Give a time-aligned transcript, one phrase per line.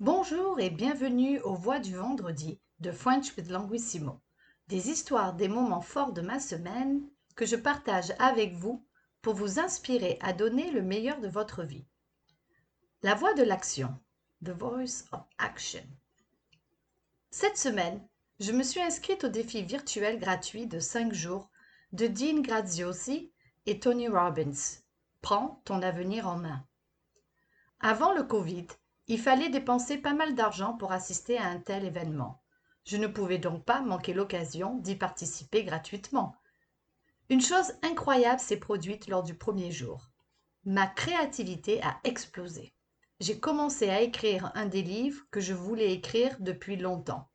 [0.00, 4.20] Bonjour et bienvenue aux Voix du vendredi de French with Languissimo.
[4.68, 7.02] Des histoires des moments forts de ma semaine
[7.34, 8.86] que je partage avec vous
[9.22, 11.84] pour vous inspirer à donner le meilleur de votre vie.
[13.02, 13.92] La voix de l'action.
[14.44, 15.84] The Voice of Action.
[17.32, 18.00] Cette semaine,
[18.38, 21.50] je me suis inscrite au défi virtuel gratuit de 5 jours
[21.90, 23.32] de Dean Graziosi
[23.66, 24.78] et Tony Robbins.
[25.22, 26.64] Prends ton avenir en main.
[27.80, 28.68] Avant le Covid,
[29.08, 32.42] il fallait dépenser pas mal d'argent pour assister à un tel événement.
[32.84, 36.36] Je ne pouvais donc pas manquer l'occasion d'y participer gratuitement.
[37.30, 40.10] Une chose incroyable s'est produite lors du premier jour.
[40.64, 42.74] Ma créativité a explosé.
[43.20, 47.28] J'ai commencé à écrire un des livres que je voulais écrire depuis longtemps.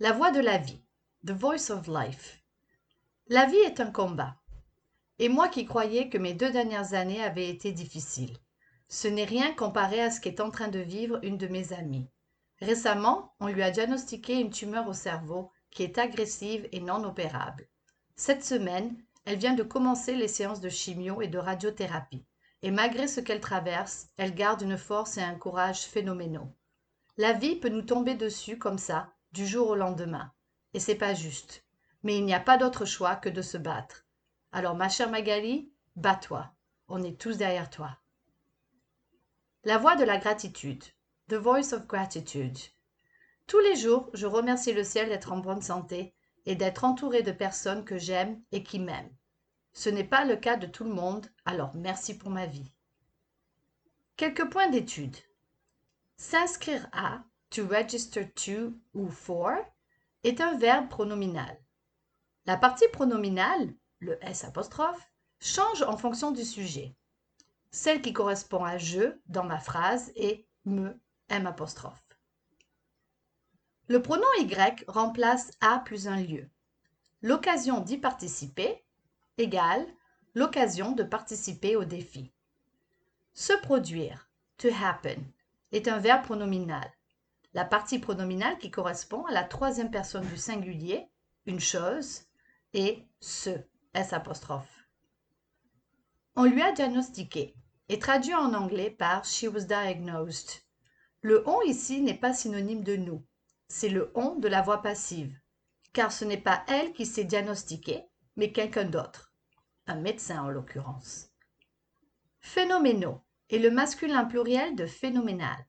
[0.00, 0.82] La voix de la vie.
[1.24, 2.42] The Voice of Life.
[3.28, 4.36] La vie est un combat.
[5.18, 8.36] Et moi qui croyais que mes deux dernières années avaient été difficiles.
[8.94, 12.10] Ce n'est rien comparé à ce qu'est en train de vivre une de mes amies.
[12.60, 17.70] Récemment, on lui a diagnostiqué une tumeur au cerveau qui est agressive et non opérable.
[18.16, 22.26] Cette semaine, elle vient de commencer les séances de chimio et de radiothérapie.
[22.60, 26.54] Et malgré ce qu'elle traverse, elle garde une force et un courage phénoménaux.
[27.16, 30.34] La vie peut nous tomber dessus comme ça, du jour au lendemain.
[30.74, 31.64] Et c'est pas juste.
[32.02, 34.04] Mais il n'y a pas d'autre choix que de se battre.
[34.52, 36.52] Alors, ma chère Magali, bats-toi.
[36.88, 37.96] On est tous derrière toi.
[39.64, 40.82] La voix de la gratitude.
[41.28, 42.58] The Voice of Gratitude.
[43.46, 47.30] Tous les jours, je remercie le ciel d'être en bonne santé et d'être entouré de
[47.30, 49.14] personnes que j'aime et qui m'aiment.
[49.72, 52.72] Ce n'est pas le cas de tout le monde, alors merci pour ma vie.
[54.16, 55.16] Quelques points d'étude.
[56.16, 59.52] S'inscrire à, to register to ou for,
[60.24, 61.56] est un verbe pronominal.
[62.46, 64.44] La partie pronominale, le S
[65.38, 66.96] change en fonction du sujet.
[67.74, 71.54] Celle qui correspond à je dans ma phrase est me M.
[73.88, 76.50] Le pronom Y remplace A plus un lieu.
[77.22, 78.84] L'occasion d'y participer
[79.38, 79.86] égale
[80.34, 82.30] l'occasion de participer au défi.
[83.32, 85.24] Se produire, to happen,
[85.72, 86.92] est un verbe pronominal.
[87.54, 91.08] La partie pronominale qui correspond à la troisième personne du singulier,
[91.46, 92.22] une chose,
[92.74, 93.50] et ce,
[93.94, 94.14] S.
[96.36, 97.54] On lui a diagnostiqué
[97.92, 100.62] est traduit en anglais par She was diagnosed.
[101.20, 103.22] Le on ici n'est pas synonyme de nous,
[103.68, 105.38] c'est le on de la voix passive,
[105.92, 108.04] car ce n'est pas elle qui s'est diagnostiquée,
[108.36, 109.34] mais quelqu'un d'autre,
[109.86, 111.28] un médecin en l'occurrence.
[112.40, 113.20] Phénoménaux
[113.50, 115.66] est le masculin pluriel de phénoménal.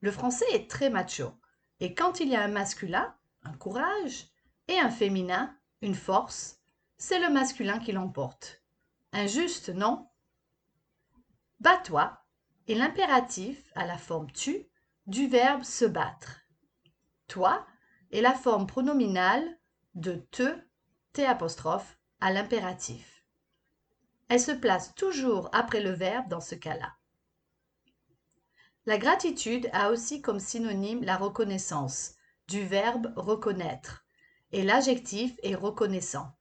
[0.00, 1.32] Le français est très macho,
[1.80, 4.28] et quand il y a un masculin, un courage,
[4.68, 6.60] et un féminin, une force,
[6.96, 8.62] c'est le masculin qui l'emporte.
[9.12, 10.06] Injuste, non?
[11.60, 12.18] Bats-toi
[12.68, 14.68] est l'impératif à la forme tu
[15.06, 16.40] du verbe se battre.
[17.28, 17.66] Toi
[18.10, 19.58] est la forme pronominale
[19.94, 20.58] de te,
[21.12, 23.24] t à l'impératif.
[24.28, 26.94] Elle se place toujours après le verbe dans ce cas-là.
[28.84, 32.14] La gratitude a aussi comme synonyme la reconnaissance,
[32.48, 34.04] du verbe reconnaître,
[34.52, 36.36] et l'adjectif est reconnaissant.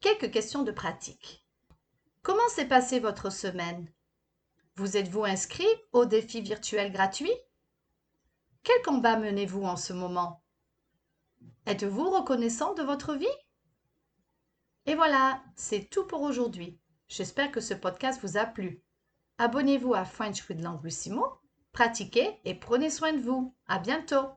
[0.00, 1.43] Quelques questions de pratique.
[2.24, 3.86] Comment s'est passée votre semaine?
[4.76, 7.30] Vous êtes-vous inscrit au défi virtuel gratuit?
[8.62, 10.42] Quel combat menez-vous en ce moment?
[11.66, 13.26] Êtes-vous reconnaissant de votre vie?
[14.86, 16.80] Et voilà, c'est tout pour aujourd'hui.
[17.08, 18.82] J'espère que ce podcast vous a plu.
[19.36, 21.26] Abonnez-vous à French with Languissimo,
[21.72, 23.54] pratiquez et prenez soin de vous.
[23.66, 24.30] À bientôt